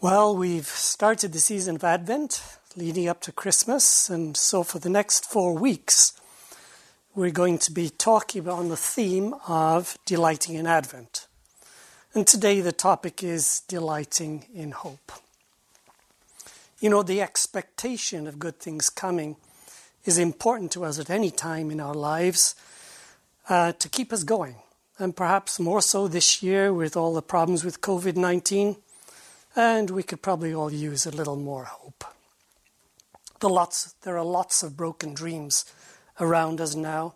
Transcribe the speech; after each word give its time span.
Well, 0.00 0.36
we've 0.36 0.64
started 0.64 1.32
the 1.32 1.40
season 1.40 1.74
of 1.74 1.82
Advent 1.82 2.40
leading 2.76 3.08
up 3.08 3.20
to 3.22 3.32
Christmas, 3.32 4.08
and 4.08 4.36
so 4.36 4.62
for 4.62 4.78
the 4.78 4.88
next 4.88 5.24
four 5.24 5.58
weeks, 5.58 6.12
we're 7.16 7.32
going 7.32 7.58
to 7.58 7.72
be 7.72 7.90
talking 7.90 8.48
on 8.48 8.68
the 8.68 8.76
theme 8.76 9.34
of 9.48 9.98
delighting 10.04 10.54
in 10.54 10.68
Advent. 10.68 11.26
And 12.14 12.28
today 12.28 12.60
the 12.60 12.70
topic 12.70 13.24
is 13.24 13.62
delighting 13.66 14.44
in 14.54 14.70
hope. 14.70 15.10
You 16.78 16.90
know, 16.90 17.02
the 17.02 17.20
expectation 17.20 18.28
of 18.28 18.38
good 18.38 18.60
things 18.60 18.90
coming 18.90 19.34
is 20.04 20.16
important 20.16 20.70
to 20.72 20.84
us 20.84 21.00
at 21.00 21.10
any 21.10 21.32
time 21.32 21.72
in 21.72 21.80
our 21.80 21.94
lives 21.94 22.54
uh, 23.48 23.72
to 23.72 23.88
keep 23.88 24.12
us 24.12 24.22
going. 24.22 24.58
And 24.96 25.16
perhaps 25.16 25.58
more 25.58 25.82
so 25.82 26.06
this 26.06 26.40
year 26.40 26.72
with 26.72 26.96
all 26.96 27.14
the 27.14 27.20
problems 27.20 27.64
with 27.64 27.80
COVID 27.80 28.14
19 28.14 28.76
and 29.58 29.90
we 29.90 30.04
could 30.04 30.22
probably 30.22 30.54
all 30.54 30.72
use 30.72 31.04
a 31.04 31.10
little 31.10 31.34
more 31.34 31.64
hope. 31.64 32.04
The 33.40 33.48
lots, 33.48 33.94
there 34.02 34.16
are 34.16 34.24
lots 34.24 34.62
of 34.62 34.76
broken 34.76 35.14
dreams 35.14 35.64
around 36.20 36.60
us 36.60 36.76
now, 36.76 37.14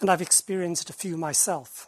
and 0.00 0.10
I've 0.10 0.20
experienced 0.20 0.90
a 0.90 0.92
few 0.92 1.16
myself. 1.16 1.86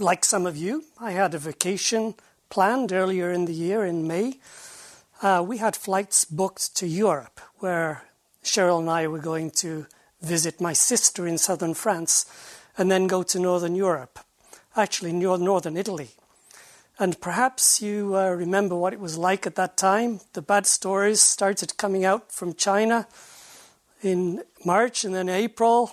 Like 0.00 0.24
some 0.24 0.44
of 0.44 0.56
you, 0.56 0.82
I 1.00 1.12
had 1.12 1.34
a 1.34 1.38
vacation 1.38 2.16
planned 2.50 2.92
earlier 2.92 3.30
in 3.30 3.44
the 3.44 3.54
year 3.54 3.84
in 3.84 4.08
May. 4.08 4.40
Uh, 5.22 5.44
we 5.46 5.58
had 5.58 5.76
flights 5.76 6.24
booked 6.24 6.74
to 6.78 6.88
Europe, 6.88 7.40
where 7.58 8.02
Cheryl 8.42 8.80
and 8.80 8.90
I 8.90 9.06
were 9.06 9.20
going 9.20 9.52
to 9.62 9.86
visit 10.20 10.60
my 10.60 10.72
sister 10.72 11.28
in 11.28 11.38
southern 11.38 11.74
France 11.74 12.26
and 12.76 12.90
then 12.90 13.06
go 13.06 13.22
to 13.22 13.38
northern 13.38 13.76
Europe, 13.76 14.18
actually, 14.74 15.12
northern 15.12 15.76
Italy. 15.76 16.10
And 17.00 17.20
perhaps 17.20 17.80
you 17.80 18.16
uh, 18.16 18.30
remember 18.30 18.74
what 18.74 18.92
it 18.92 18.98
was 18.98 19.16
like 19.16 19.46
at 19.46 19.54
that 19.54 19.76
time. 19.76 20.20
The 20.32 20.42
bad 20.42 20.66
stories 20.66 21.20
started 21.22 21.76
coming 21.76 22.04
out 22.04 22.32
from 22.32 22.54
China 22.54 23.06
in 24.02 24.42
March 24.64 25.04
and 25.04 25.14
then 25.14 25.28
April. 25.28 25.92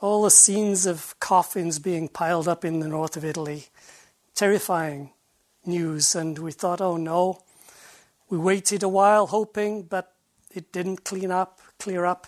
All 0.00 0.24
the 0.24 0.30
scenes 0.30 0.86
of 0.86 1.14
coffins 1.20 1.78
being 1.78 2.08
piled 2.08 2.48
up 2.48 2.64
in 2.64 2.80
the 2.80 2.88
north 2.88 3.16
of 3.16 3.24
Italy. 3.24 3.66
Terrifying 4.34 5.10
news. 5.64 6.16
And 6.16 6.36
we 6.36 6.50
thought, 6.50 6.80
oh 6.80 6.96
no. 6.96 7.40
We 8.28 8.38
waited 8.38 8.82
a 8.82 8.88
while 8.88 9.28
hoping, 9.28 9.84
but 9.84 10.14
it 10.52 10.72
didn't 10.72 11.04
clean 11.04 11.30
up, 11.30 11.60
clear 11.78 12.04
up. 12.04 12.26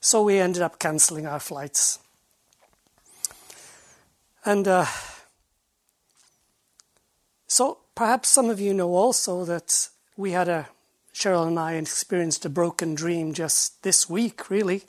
So 0.00 0.22
we 0.22 0.38
ended 0.38 0.60
up 0.60 0.78
cancelling 0.78 1.26
our 1.26 1.40
flights. 1.40 2.00
And 4.44 4.68
uh, 4.68 4.84
so 7.48 7.78
perhaps 7.94 8.28
some 8.28 8.50
of 8.50 8.60
you 8.60 8.72
know 8.72 8.94
also 8.94 9.44
that 9.44 9.88
we 10.16 10.32
had 10.32 10.48
a, 10.48 10.68
Cheryl 11.14 11.48
and 11.48 11.58
I 11.58 11.72
experienced 11.74 12.44
a 12.44 12.50
broken 12.50 12.94
dream 12.94 13.32
just 13.32 13.82
this 13.82 14.08
week, 14.08 14.50
really. 14.50 14.82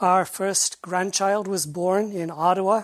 Our 0.00 0.24
first 0.24 0.82
grandchild 0.82 1.46
was 1.46 1.64
born 1.64 2.12
in 2.12 2.30
Ottawa 2.30 2.82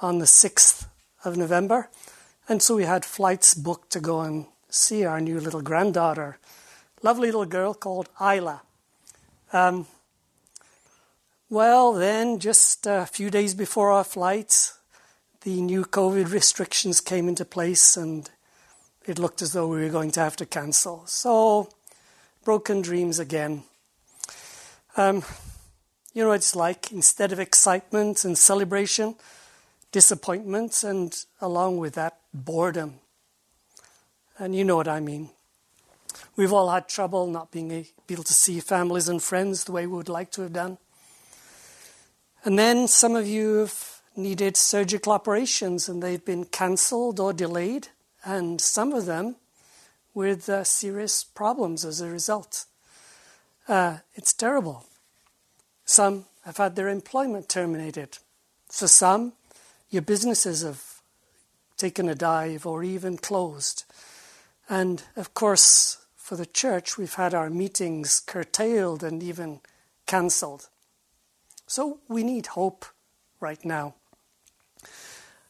on 0.00 0.18
the 0.18 0.26
6th 0.26 0.86
of 1.24 1.36
November, 1.36 1.88
and 2.48 2.62
so 2.62 2.76
we 2.76 2.84
had 2.84 3.04
flights 3.04 3.54
booked 3.54 3.90
to 3.92 4.00
go 4.00 4.20
and 4.20 4.46
see 4.68 5.04
our 5.04 5.20
new 5.20 5.40
little 5.40 5.62
granddaughter, 5.62 6.38
lovely 7.02 7.28
little 7.28 7.46
girl 7.46 7.72
called 7.72 8.10
Isla. 8.20 8.62
Um, 9.52 9.86
well, 11.48 11.92
then, 11.92 12.38
just 12.38 12.86
a 12.86 13.06
few 13.06 13.30
days 13.30 13.54
before 13.54 13.90
our 13.90 14.04
flight, 14.04 14.72
the 15.44 15.60
new 15.60 15.84
COVID 15.84 16.30
restrictions 16.30 17.00
came 17.00 17.28
into 17.28 17.44
place 17.44 17.96
and 17.96 18.30
it 19.06 19.18
looked 19.18 19.42
as 19.42 19.52
though 19.52 19.66
we 19.66 19.80
were 19.80 19.88
going 19.88 20.12
to 20.12 20.20
have 20.20 20.36
to 20.36 20.46
cancel. 20.46 21.02
So, 21.06 21.68
broken 22.44 22.80
dreams 22.80 23.18
again. 23.18 23.64
Um, 24.96 25.24
you 26.14 26.22
know 26.22 26.28
what 26.28 26.36
it's 26.36 26.54
like? 26.54 26.92
Instead 26.92 27.32
of 27.32 27.40
excitement 27.40 28.24
and 28.24 28.38
celebration, 28.38 29.16
disappointment, 29.90 30.84
and 30.84 31.24
along 31.40 31.78
with 31.78 31.94
that, 31.94 32.18
boredom. 32.32 33.00
And 34.38 34.54
you 34.54 34.62
know 34.64 34.76
what 34.76 34.88
I 34.88 35.00
mean. 35.00 35.30
We've 36.36 36.52
all 36.52 36.70
had 36.70 36.88
trouble 36.88 37.26
not 37.26 37.50
being 37.50 37.86
able 38.08 38.22
to 38.22 38.32
see 38.32 38.60
families 38.60 39.08
and 39.08 39.22
friends 39.22 39.64
the 39.64 39.72
way 39.72 39.86
we 39.86 39.96
would 39.96 40.08
like 40.08 40.30
to 40.32 40.42
have 40.42 40.52
done. 40.52 40.78
And 42.44 42.58
then 42.58 42.86
some 42.86 43.16
of 43.16 43.26
you 43.26 43.54
have 43.56 43.91
needed 44.16 44.56
surgical 44.56 45.12
operations 45.12 45.88
and 45.88 46.02
they've 46.02 46.24
been 46.24 46.44
cancelled 46.44 47.20
or 47.20 47.32
delayed, 47.32 47.88
and 48.24 48.60
some 48.60 48.92
of 48.92 49.06
them 49.06 49.36
with 50.14 50.48
uh, 50.48 50.64
serious 50.64 51.24
problems 51.24 51.84
as 51.84 52.00
a 52.00 52.08
result. 52.08 52.66
Uh, 53.68 53.98
it's 54.14 54.32
terrible. 54.32 54.84
Some 55.84 56.26
have 56.44 56.56
had 56.56 56.76
their 56.76 56.88
employment 56.88 57.48
terminated. 57.48 58.18
For 58.68 58.88
some, 58.88 59.32
your 59.90 60.02
businesses 60.02 60.62
have 60.62 61.00
taken 61.76 62.08
a 62.08 62.14
dive 62.14 62.66
or 62.66 62.82
even 62.82 63.16
closed. 63.16 63.84
And 64.68 65.02
of 65.16 65.34
course, 65.34 65.98
for 66.16 66.36
the 66.36 66.46
church, 66.46 66.96
we've 66.96 67.14
had 67.14 67.34
our 67.34 67.50
meetings 67.50 68.20
curtailed 68.20 69.02
and 69.02 69.22
even 69.22 69.60
cancelled. 70.06 70.68
So 71.66 71.98
we 72.08 72.22
need 72.22 72.46
hope 72.48 72.86
right 73.40 73.64
now. 73.64 73.94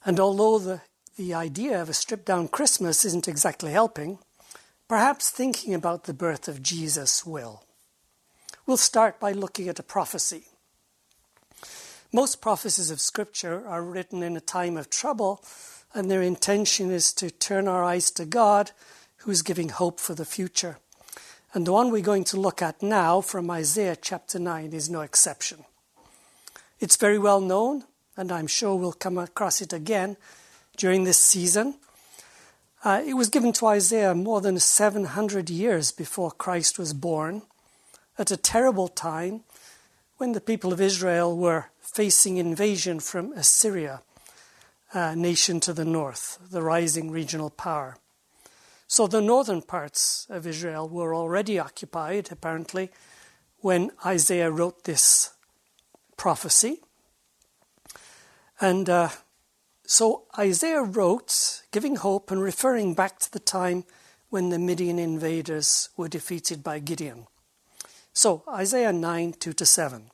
And 0.04 0.19
although 0.19 0.59
the, 0.59 0.81
the 1.16 1.34
idea 1.34 1.81
of 1.81 1.88
a 1.88 1.94
stripped 1.94 2.26
down 2.26 2.48
Christmas 2.48 3.04
isn't 3.04 3.28
exactly 3.28 3.72
helping, 3.72 4.19
perhaps 4.88 5.31
thinking 5.31 5.75
about 5.75 6.04
the 6.04 6.15
birth 6.15 6.48
of 6.48 6.62
Jesus 6.62 7.25
will. 7.25 7.65
We'll 8.66 8.76
start 8.76 9.19
by 9.19 9.32
looking 9.32 9.69
at 9.69 9.78
a 9.78 9.82
prophecy. 9.82 10.44
Most 12.12 12.41
prophecies 12.41 12.91
of 12.91 13.00
Scripture 13.00 13.66
are 13.66 13.82
written 13.82 14.22
in 14.22 14.37
a 14.37 14.41
time 14.41 14.76
of 14.76 14.91
trouble, 14.91 15.43
and 15.94 16.10
their 16.10 16.22
intention 16.22 16.91
is 16.91 17.12
to 17.14 17.31
turn 17.31 17.66
our 17.66 17.82
eyes 17.82 18.10
to 18.12 18.25
God, 18.25 18.72
who's 19.19 19.43
giving 19.43 19.70
hope 19.70 19.99
for 19.99 20.14
the 20.14 20.25
future. 20.25 20.78
And 21.54 21.66
the 21.66 21.72
one 21.72 21.91
we're 21.91 22.03
going 22.03 22.25
to 22.25 22.41
look 22.41 22.60
at 22.60 22.82
now 22.82 23.20
from 23.20 23.50
Isaiah 23.50 23.97
chapter 23.97 24.38
9 24.38 24.72
is 24.72 24.91
no 24.91 25.00
exception. 25.00 25.64
It's 26.81 26.97
very 26.97 27.19
well 27.19 27.41
known, 27.41 27.84
and 28.16 28.30
I'm 28.30 28.46
sure 28.46 28.74
we'll 28.74 28.92
come 28.92 29.18
across 29.18 29.60
it 29.60 29.72
again 29.72 30.16
during 30.76 31.04
this 31.04 31.18
season. 31.18 31.76
Uh, 32.84 33.02
it 33.06 33.14
was 33.14 33.28
given 33.28 33.52
to 33.52 33.66
Isaiah 33.66 34.14
more 34.14 34.40
than 34.40 34.58
700 34.58 35.48
years 35.48 35.92
before 35.92 36.30
Christ 36.30 36.78
was 36.78 36.92
born, 36.92 37.42
at 38.18 38.30
a 38.30 38.36
terrible 38.36 38.88
time 38.88 39.44
when 40.18 40.32
the 40.32 40.40
people 40.40 40.72
of 40.72 40.80
Israel 40.80 41.36
were 41.36 41.66
facing 41.80 42.36
invasion 42.36 43.00
from 43.00 43.32
Assyria, 43.32 44.02
a 44.92 45.16
nation 45.16 45.60
to 45.60 45.72
the 45.72 45.84
north, 45.84 46.38
the 46.50 46.62
rising 46.62 47.10
regional 47.10 47.50
power. 47.50 47.96
So 48.86 49.06
the 49.06 49.22
northern 49.22 49.62
parts 49.62 50.26
of 50.28 50.46
Israel 50.46 50.88
were 50.88 51.14
already 51.14 51.58
occupied, 51.58 52.28
apparently, 52.30 52.90
when 53.60 53.90
Isaiah 54.04 54.50
wrote 54.50 54.84
this 54.84 55.32
prophecy. 56.16 56.80
And 58.62 58.88
uh, 58.88 59.08
so 59.84 60.22
Isaiah 60.38 60.84
wrote, 60.84 61.62
giving 61.72 61.96
hope 61.96 62.30
and 62.30 62.40
referring 62.40 62.94
back 62.94 63.18
to 63.18 63.32
the 63.32 63.40
time 63.40 63.82
when 64.30 64.50
the 64.50 64.58
Midian 64.58 65.00
invaders 65.00 65.88
were 65.96 66.06
defeated 66.06 66.62
by 66.62 66.78
Gideon. 66.78 67.26
So, 68.12 68.44
Isaiah 68.48 68.92
9 68.92 69.32
2 69.32 69.52
to 69.52 69.66
7. 69.66 70.10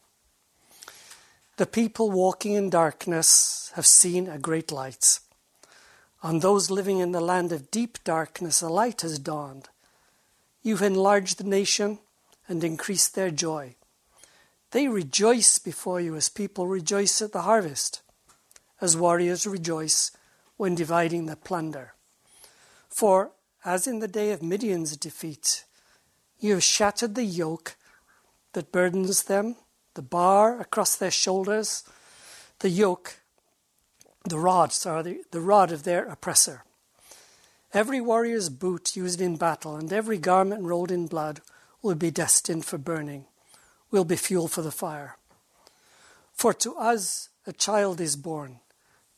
The 1.58 1.66
people 1.66 2.10
walking 2.10 2.54
in 2.54 2.70
darkness 2.70 3.70
have 3.74 3.84
seen 3.84 4.30
a 4.30 4.38
great 4.38 4.72
light. 4.72 5.18
On 6.22 6.38
those 6.38 6.70
living 6.70 7.00
in 7.00 7.12
the 7.12 7.20
land 7.20 7.52
of 7.52 7.70
deep 7.70 7.98
darkness, 8.02 8.62
a 8.62 8.70
light 8.70 9.02
has 9.02 9.18
dawned. 9.18 9.68
You've 10.62 10.80
enlarged 10.80 11.36
the 11.36 11.44
nation 11.44 11.98
and 12.48 12.64
increased 12.64 13.14
their 13.14 13.30
joy. 13.30 13.74
They 14.70 14.88
rejoice 14.88 15.58
before 15.58 16.00
you 16.00 16.16
as 16.16 16.30
people 16.30 16.66
rejoice 16.66 17.20
at 17.20 17.32
the 17.32 17.42
harvest 17.42 18.00
as 18.80 18.96
warriors 18.96 19.46
rejoice 19.46 20.12
when 20.56 20.74
dividing 20.74 21.26
the 21.26 21.36
plunder. 21.36 21.94
For, 22.88 23.32
as 23.64 23.86
in 23.86 23.98
the 23.98 24.08
day 24.08 24.30
of 24.32 24.42
Midian's 24.42 24.96
defeat, 24.96 25.64
you 26.38 26.54
have 26.54 26.62
shattered 26.62 27.14
the 27.14 27.24
yoke 27.24 27.76
that 28.52 28.72
burdens 28.72 29.24
them, 29.24 29.56
the 29.94 30.02
bar 30.02 30.60
across 30.60 30.96
their 30.96 31.10
shoulders, 31.10 31.84
the 32.60 32.68
yoke, 32.68 33.20
the 34.24 34.38
rod, 34.38 34.72
sorry, 34.72 35.20
the 35.30 35.40
rod 35.40 35.72
of 35.72 35.82
their 35.84 36.04
oppressor. 36.06 36.64
Every 37.74 38.00
warrior's 38.00 38.48
boot 38.48 38.96
used 38.96 39.20
in 39.20 39.36
battle 39.36 39.76
and 39.76 39.92
every 39.92 40.18
garment 40.18 40.62
rolled 40.62 40.90
in 40.90 41.06
blood 41.06 41.40
will 41.82 41.94
be 41.94 42.10
destined 42.10 42.64
for 42.64 42.78
burning, 42.78 43.26
will 43.90 44.04
be 44.04 44.16
fuel 44.16 44.48
for 44.48 44.62
the 44.62 44.70
fire. 44.70 45.16
For 46.32 46.54
to 46.54 46.74
us 46.76 47.28
a 47.46 47.52
child 47.52 48.00
is 48.00 48.16
born 48.16 48.60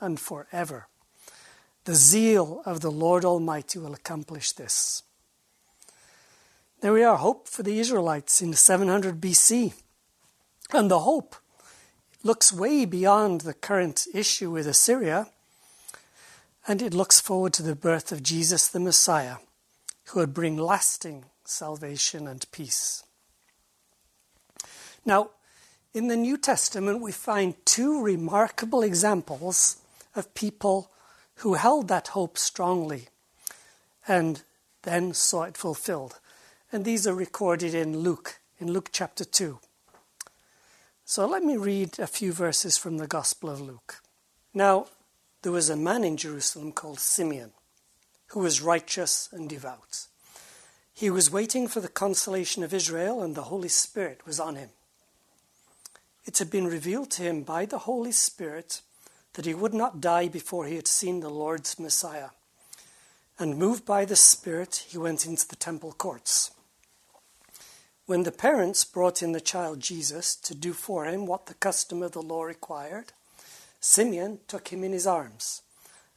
and 0.00 0.18
forever. 0.18 0.88
The 1.84 1.94
zeal 1.94 2.62
of 2.66 2.80
the 2.80 2.90
Lord 2.90 3.24
Almighty 3.24 3.78
will 3.78 3.94
accomplish 3.94 4.52
this. 4.52 5.02
There 6.80 6.92
we 6.92 7.02
are, 7.02 7.16
hope 7.16 7.48
for 7.48 7.62
the 7.62 7.78
Israelites 7.78 8.40
in 8.40 8.54
700 8.54 9.20
BC. 9.20 9.74
And 10.72 10.90
the 10.90 11.00
hope 11.00 11.36
looks 12.22 12.52
way 12.52 12.84
beyond 12.84 13.42
the 13.42 13.54
current 13.54 14.06
issue 14.14 14.50
with 14.50 14.66
Assyria, 14.66 15.28
and 16.66 16.82
it 16.82 16.94
looks 16.94 17.20
forward 17.20 17.52
to 17.54 17.62
the 17.62 17.74
birth 17.74 18.12
of 18.12 18.22
Jesus 18.22 18.68
the 18.68 18.80
Messiah, 18.80 19.36
who 20.06 20.20
would 20.20 20.34
bring 20.34 20.56
lasting 20.56 21.24
salvation 21.44 22.26
and 22.28 22.50
peace. 22.52 23.02
Now, 25.04 25.30
in 25.92 26.08
the 26.08 26.16
New 26.16 26.36
Testament, 26.36 27.00
we 27.00 27.12
find 27.12 27.54
two 27.64 28.00
remarkable 28.00 28.82
examples 28.82 29.78
of 30.14 30.34
people 30.34 30.90
who 31.36 31.54
held 31.54 31.88
that 31.88 32.08
hope 32.08 32.36
strongly 32.36 33.08
and 34.06 34.42
then 34.82 35.14
saw 35.14 35.44
it 35.44 35.56
fulfilled. 35.56 36.20
And 36.72 36.84
these 36.84 37.06
are 37.06 37.14
recorded 37.14 37.74
in 37.74 37.98
Luke, 37.98 38.40
in 38.58 38.72
Luke 38.72 38.90
chapter 38.92 39.24
2. 39.24 39.58
So 41.04 41.26
let 41.26 41.42
me 41.42 41.56
read 41.56 41.98
a 41.98 42.06
few 42.06 42.32
verses 42.32 42.76
from 42.76 42.98
the 42.98 43.06
Gospel 43.06 43.50
of 43.50 43.60
Luke. 43.60 44.00
Now, 44.54 44.86
there 45.42 45.52
was 45.52 45.70
a 45.70 45.76
man 45.76 46.04
in 46.04 46.16
Jerusalem 46.16 46.72
called 46.72 47.00
Simeon, 47.00 47.52
who 48.28 48.40
was 48.40 48.62
righteous 48.62 49.28
and 49.32 49.48
devout. 49.48 50.06
He 50.92 51.10
was 51.10 51.30
waiting 51.30 51.66
for 51.66 51.80
the 51.80 51.88
consolation 51.88 52.62
of 52.62 52.74
Israel, 52.74 53.22
and 53.22 53.34
the 53.34 53.44
Holy 53.44 53.68
Spirit 53.68 54.26
was 54.26 54.38
on 54.38 54.56
him. 54.56 54.68
It 56.26 56.38
had 56.38 56.50
been 56.50 56.66
revealed 56.66 57.10
to 57.12 57.22
him 57.22 57.42
by 57.42 57.64
the 57.64 57.78
Holy 57.78 58.12
Spirit 58.12 58.82
that 59.34 59.46
he 59.46 59.54
would 59.54 59.74
not 59.74 60.00
die 60.00 60.28
before 60.28 60.66
he 60.66 60.76
had 60.76 60.88
seen 60.88 61.20
the 61.20 61.30
Lord's 61.30 61.78
Messiah. 61.78 62.30
And 63.38 63.56
moved 63.56 63.84
by 63.84 64.04
the 64.04 64.16
Spirit, 64.16 64.84
he 64.88 64.98
went 64.98 65.26
into 65.26 65.48
the 65.48 65.56
temple 65.56 65.92
courts. 65.92 66.50
When 68.06 68.24
the 68.24 68.32
parents 68.32 68.84
brought 68.84 69.22
in 69.22 69.32
the 69.32 69.40
child 69.40 69.80
Jesus 69.80 70.34
to 70.36 70.54
do 70.54 70.72
for 70.72 71.04
him 71.04 71.26
what 71.26 71.46
the 71.46 71.54
custom 71.54 72.02
of 72.02 72.12
the 72.12 72.22
law 72.22 72.42
required, 72.42 73.12
Simeon 73.80 74.40
took 74.48 74.68
him 74.68 74.84
in 74.84 74.92
his 74.92 75.06
arms 75.06 75.62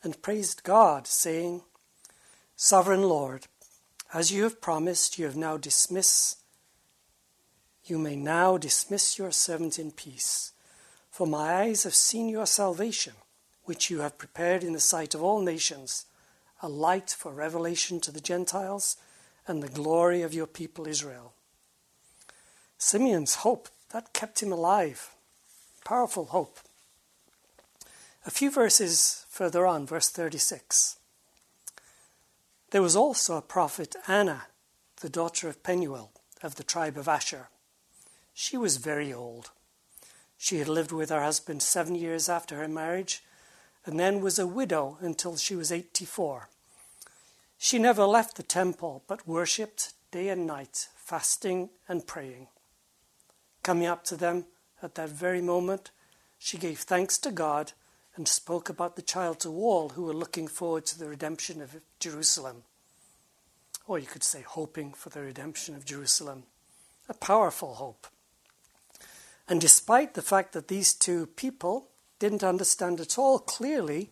and 0.01 0.21
praised 0.21 0.63
God, 0.63 1.07
saying, 1.07 1.62
Sovereign 2.56 3.04
Lord, 3.04 3.48
as 4.13 4.31
you 4.31 4.44
have 4.44 4.60
promised, 4.60 5.18
you 5.18 5.25
have 5.25 5.38
now 5.38 5.56
dismissed 5.56 6.44
you 7.86 7.98
may 7.98 8.15
now 8.15 8.57
dismiss 8.57 9.18
your 9.18 9.31
servant 9.31 9.77
in 9.77 9.92
peace, 9.92 10.54
for 11.13 11.27
my 11.27 11.65
eyes 11.65 11.83
have 11.83 11.94
seen 11.94 12.27
your 12.27 12.48
salvation, 12.48 13.13
which 13.65 13.92
you 13.92 14.00
have 14.00 14.18
prepared 14.18 14.63
in 14.63 14.74
the 14.74 14.80
sight 14.80 15.13
of 15.13 15.21
all 15.21 15.39
nations, 15.39 16.07
a 16.60 16.68
light 16.68 17.12
for 17.12 17.31
revelation 17.31 18.00
to 18.00 18.12
the 18.12 18.19
Gentiles 18.19 18.98
and 19.48 19.62
the 19.62 19.69
glory 19.69 20.24
of 20.24 20.33
your 20.33 20.48
people 20.48 20.88
Israel. 20.88 21.33
Simeon's 22.80 23.36
hope, 23.36 23.69
that 23.92 24.12
kept 24.12 24.42
him 24.42 24.51
alive. 24.51 25.13
Powerful 25.86 26.25
hope. 26.25 26.57
A 28.25 28.31
few 28.31 28.50
verses 28.50 29.27
further 29.30 29.68
on, 29.68 29.86
verse 29.86 30.10
36. 30.10 30.98
There 32.71 32.81
was 32.81 32.95
also 32.95 33.38
a 33.38 33.44
prophet, 33.44 33.95
Anna, 34.07 34.48
the 35.01 35.10
daughter 35.10 35.48
of 35.48 35.62
Penuel, 35.62 36.10
of 36.42 36.56
the 36.56 36.63
tribe 36.63 36.98
of 36.98 37.07
Asher. 37.07 37.50
She 38.33 38.57
was 38.57 38.77
very 38.77 39.13
old. 39.13 39.51
She 40.43 40.57
had 40.57 40.67
lived 40.67 40.91
with 40.91 41.09
her 41.09 41.23
husband 41.23 41.63
seven 41.63 41.95
years 41.95 42.27
after 42.27 42.57
her 42.57 42.67
marriage, 42.67 43.23
and 43.85 43.97
then 43.97 44.19
was 44.19 44.37
a 44.37 44.45
widow 44.45 44.97
until 44.99 45.37
she 45.37 45.55
was 45.55 45.71
84. 45.71 46.49
She 47.57 47.79
never 47.79 48.03
left 48.03 48.35
the 48.35 48.43
temple, 48.43 49.05
but 49.07 49.25
worshipped 49.25 49.93
day 50.11 50.27
and 50.27 50.45
night, 50.45 50.89
fasting 50.97 51.69
and 51.87 52.05
praying. 52.05 52.49
Coming 53.63 53.87
up 53.87 54.03
to 54.03 54.17
them 54.17 54.47
at 54.81 54.95
that 54.95 55.07
very 55.07 55.39
moment, 55.41 55.91
she 56.37 56.57
gave 56.57 56.79
thanks 56.79 57.17
to 57.19 57.31
God 57.31 57.71
and 58.17 58.27
spoke 58.27 58.67
about 58.67 58.97
the 58.97 59.01
child 59.01 59.39
to 59.39 59.49
all 59.49 59.91
who 59.95 60.03
were 60.03 60.13
looking 60.13 60.49
forward 60.49 60.85
to 60.87 60.99
the 60.99 61.07
redemption 61.07 61.61
of 61.61 61.79
Jerusalem. 62.01 62.63
Or 63.87 63.97
you 63.97 64.07
could 64.07 64.25
say, 64.25 64.41
hoping 64.41 64.91
for 64.91 65.07
the 65.07 65.21
redemption 65.21 65.73
of 65.73 65.85
Jerusalem. 65.85 66.43
A 67.07 67.13
powerful 67.13 67.75
hope. 67.75 68.07
And 69.47 69.59
despite 69.59 70.13
the 70.13 70.21
fact 70.21 70.53
that 70.53 70.67
these 70.67 70.93
two 70.93 71.27
people 71.27 71.89
didn't 72.19 72.43
understand 72.43 72.99
at 72.99 73.17
all 73.17 73.39
clearly 73.39 74.09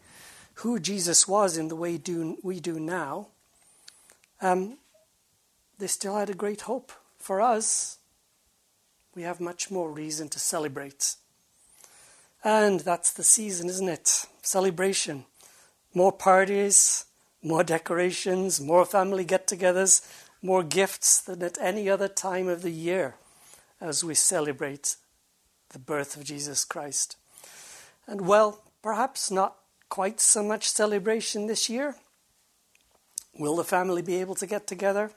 who 0.55 0.79
Jesus 0.79 1.27
was 1.27 1.57
in 1.57 1.69
the 1.69 1.75
way 1.75 1.97
do, 1.97 2.37
we 2.43 2.59
do 2.59 2.79
now, 2.79 3.27
um, 4.41 4.77
they 5.79 5.87
still 5.87 6.17
had 6.17 6.29
a 6.29 6.35
great 6.35 6.61
hope. 6.61 6.91
For 7.17 7.41
us, 7.41 7.99
we 9.15 9.23
have 9.23 9.39
much 9.39 9.71
more 9.71 9.91
reason 9.91 10.29
to 10.29 10.39
celebrate. 10.39 11.15
And 12.43 12.81
that's 12.81 13.13
the 13.13 13.23
season, 13.23 13.69
isn't 13.69 13.89
it? 13.89 14.25
Celebration. 14.41 15.25
More 15.93 16.11
parties, 16.11 17.05
more 17.43 17.63
decorations, 17.63 18.59
more 18.59 18.85
family 18.85 19.23
get 19.23 19.47
togethers, 19.47 20.01
more 20.41 20.63
gifts 20.63 21.21
than 21.21 21.43
at 21.43 21.57
any 21.61 21.89
other 21.89 22.07
time 22.07 22.47
of 22.47 22.61
the 22.61 22.71
year 22.71 23.15
as 23.79 24.03
we 24.03 24.15
celebrate 24.15 24.95
the 25.73 25.79
birth 25.79 26.15
of 26.15 26.23
Jesus 26.23 26.63
Christ. 26.63 27.17
And 28.07 28.21
well, 28.21 28.63
perhaps 28.81 29.31
not 29.31 29.57
quite 29.89 30.19
so 30.19 30.43
much 30.43 30.69
celebration 30.69 31.47
this 31.47 31.69
year. 31.69 31.95
Will 33.37 33.55
the 33.55 33.63
family 33.63 34.01
be 34.01 34.15
able 34.21 34.35
to 34.35 34.47
get 34.47 34.67
together? 34.67 35.11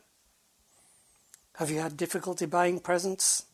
Have 1.56 1.70
you 1.70 1.80
had 1.80 1.96
difficulty 1.96 2.46
buying 2.46 2.80
presents? 2.80 3.46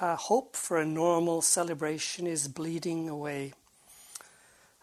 uh, 0.00 0.16
hope 0.16 0.56
for 0.56 0.78
a 0.78 0.86
normal 0.86 1.42
celebration 1.42 2.26
is 2.26 2.48
bleeding 2.48 3.08
away. 3.08 3.52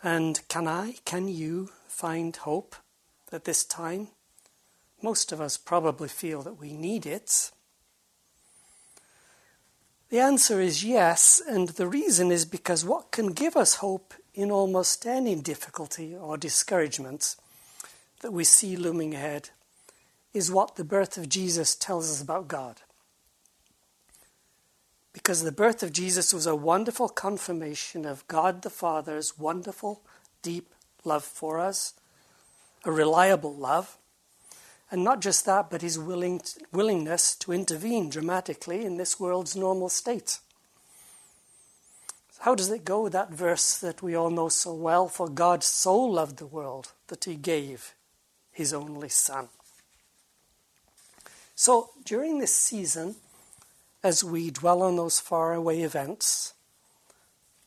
And 0.03 0.41
can 0.47 0.67
I, 0.67 0.95
can 1.05 1.27
you 1.27 1.69
find 1.87 2.35
hope 2.35 2.75
at 3.31 3.43
this 3.43 3.63
time? 3.63 4.09
Most 5.01 5.31
of 5.31 5.41
us 5.41 5.57
probably 5.57 6.07
feel 6.07 6.41
that 6.43 6.59
we 6.59 6.73
need 6.73 7.05
it. 7.05 7.51
The 10.11 10.19
answer 10.19 10.61
is 10.61 10.83
yes, 10.83 11.41
and 11.47 11.69
the 11.69 11.87
reason 11.87 12.31
is 12.31 12.45
because 12.45 12.85
what 12.85 13.11
can 13.11 13.31
give 13.31 13.55
us 13.55 13.75
hope 13.75 14.13
in 14.35 14.51
almost 14.51 15.07
any 15.07 15.33
difficulty 15.33 16.15
or 16.15 16.37
discouragement 16.37 17.35
that 18.19 18.31
we 18.31 18.43
see 18.43 18.75
looming 18.75 19.15
ahead 19.15 19.49
is 20.31 20.51
what 20.51 20.75
the 20.75 20.83
birth 20.83 21.17
of 21.17 21.27
Jesus 21.27 21.73
tells 21.73 22.11
us 22.11 22.21
about 22.21 22.47
God 22.47 22.81
because 25.13 25.43
the 25.43 25.51
birth 25.51 25.83
of 25.83 25.93
Jesus 25.93 26.33
was 26.33 26.45
a 26.45 26.55
wonderful 26.55 27.09
confirmation 27.09 28.05
of 28.05 28.27
God 28.27 28.61
the 28.61 28.69
Father's 28.69 29.37
wonderful, 29.37 30.01
deep 30.41 30.73
love 31.03 31.23
for 31.23 31.59
us, 31.59 31.93
a 32.85 32.91
reliable 32.91 33.53
love. 33.53 33.97
And 34.91 35.05
not 35.05 35.21
just 35.21 35.45
that, 35.45 35.69
but 35.69 35.81
his 35.81 35.97
willing, 35.97 36.41
willingness 36.73 37.33
to 37.37 37.53
intervene 37.53 38.09
dramatically 38.09 38.83
in 38.85 38.97
this 38.97 39.19
world's 39.19 39.55
normal 39.55 39.87
state. 39.87 40.39
How 42.39 42.55
does 42.55 42.69
it 42.69 42.83
go, 42.83 43.07
that 43.07 43.31
verse 43.31 43.77
that 43.77 44.01
we 44.01 44.15
all 44.15 44.29
know 44.29 44.49
so 44.49 44.73
well? 44.73 45.07
For 45.07 45.29
God 45.29 45.63
so 45.63 45.97
loved 45.97 46.37
the 46.37 46.45
world 46.45 46.91
that 47.07 47.23
he 47.23 47.35
gave 47.35 47.93
his 48.51 48.73
only 48.73 49.09
Son. 49.09 49.47
So 51.55 51.91
during 52.03 52.39
this 52.39 52.55
season, 52.55 53.15
as 54.03 54.23
we 54.23 54.49
dwell 54.49 54.81
on 54.81 54.97
those 54.97 55.19
faraway 55.19 55.81
events, 55.81 56.53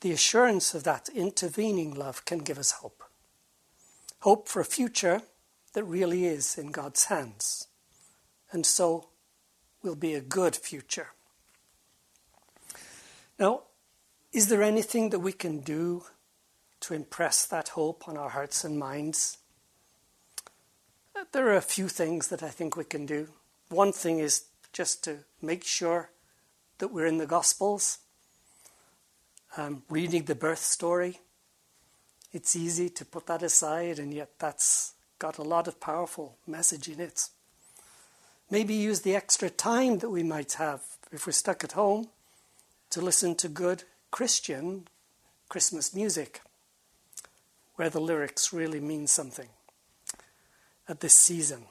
the 0.00 0.12
assurance 0.12 0.74
of 0.74 0.84
that 0.84 1.08
intervening 1.14 1.94
love 1.94 2.24
can 2.24 2.40
give 2.40 2.58
us 2.58 2.72
hope. 2.72 3.04
Hope 4.20 4.48
for 4.48 4.60
a 4.60 4.64
future 4.64 5.22
that 5.74 5.84
really 5.84 6.24
is 6.24 6.56
in 6.56 6.70
God's 6.70 7.04
hands, 7.06 7.68
and 8.50 8.64
so 8.64 9.08
will 9.82 9.96
be 9.96 10.14
a 10.14 10.20
good 10.20 10.56
future. 10.56 11.08
Now, 13.38 13.62
is 14.32 14.48
there 14.48 14.62
anything 14.62 15.10
that 15.10 15.18
we 15.18 15.32
can 15.32 15.60
do 15.60 16.04
to 16.80 16.94
impress 16.94 17.46
that 17.46 17.70
hope 17.70 18.08
on 18.08 18.16
our 18.16 18.30
hearts 18.30 18.64
and 18.64 18.78
minds? 18.78 19.38
there 21.32 21.48
are 21.48 21.56
a 21.56 21.62
few 21.62 21.88
things 21.88 22.28
that 22.28 22.42
I 22.42 22.48
think 22.48 22.76
we 22.76 22.84
can 22.84 23.06
do. 23.06 23.28
One 23.68 23.92
thing 23.92 24.18
is 24.18 24.44
just 24.72 25.02
to 25.04 25.18
make 25.42 25.64
sure 25.64 26.10
that 26.78 26.88
we're 26.88 27.06
in 27.06 27.18
the 27.18 27.26
Gospels, 27.26 27.98
um, 29.56 29.82
reading 29.88 30.24
the 30.24 30.34
birth 30.34 30.60
story. 30.60 31.20
It's 32.32 32.54
easy 32.54 32.88
to 32.90 33.04
put 33.04 33.26
that 33.26 33.42
aside, 33.42 33.98
and 33.98 34.12
yet 34.12 34.30
that's 34.38 34.94
got 35.24 35.38
a 35.38 35.42
lot 35.42 35.66
of 35.66 35.80
powerful 35.80 36.36
message 36.46 36.86
in 36.86 37.00
it. 37.00 37.30
Maybe 38.50 38.74
use 38.74 39.00
the 39.00 39.16
extra 39.16 39.48
time 39.48 40.00
that 40.00 40.10
we 40.10 40.22
might 40.22 40.52
have 40.64 40.82
if 41.12 41.26
we're 41.26 41.32
stuck 41.32 41.64
at 41.64 41.72
home 41.72 42.08
to 42.90 43.00
listen 43.00 43.34
to 43.36 43.48
good 43.48 43.84
Christian 44.10 44.86
Christmas 45.48 45.94
music, 45.94 46.42
where 47.76 47.88
the 47.88 48.02
lyrics 48.02 48.52
really 48.52 48.80
mean 48.80 49.06
something 49.06 49.48
at 50.90 51.00
this 51.00 51.14
season. 51.14 51.68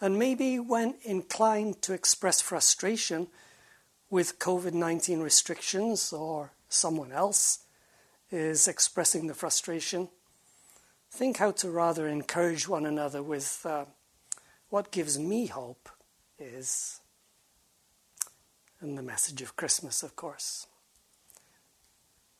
And 0.00 0.18
maybe 0.18 0.58
when 0.58 0.96
inclined 1.04 1.80
to 1.82 1.92
express 1.92 2.40
frustration 2.40 3.28
with 4.10 4.40
COVID 4.40 4.72
19 4.72 5.20
restrictions 5.20 6.12
or 6.12 6.50
someone 6.68 7.12
else 7.12 7.60
is 8.32 8.66
expressing 8.66 9.28
the 9.28 9.34
frustration, 9.34 10.08
think 11.10 11.38
how 11.38 11.50
to 11.52 11.70
rather 11.70 12.06
encourage 12.06 12.68
one 12.68 12.86
another 12.86 13.22
with 13.22 13.64
uh, 13.64 13.86
what 14.68 14.90
gives 14.90 15.18
me 15.18 15.46
hope 15.46 15.88
is, 16.38 17.00
and 18.80 18.96
the 18.96 19.02
message 19.02 19.42
of 19.42 19.56
Christmas, 19.56 20.02
of 20.02 20.14
course. 20.14 20.66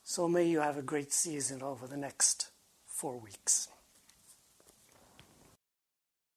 So 0.04 0.28
may 0.28 0.44
you 0.44 0.60
have 0.60 0.78
a 0.78 0.82
great 0.82 1.12
season 1.12 1.62
over 1.62 1.86
the 1.86 1.96
next 1.96 2.50
four 2.86 3.18
weeks. 3.18 3.68